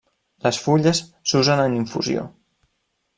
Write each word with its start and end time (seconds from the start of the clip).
Les 0.45 0.59
fulles 0.61 1.01
s'usen 1.31 1.61
en 1.65 1.75
infusió. 1.83 2.25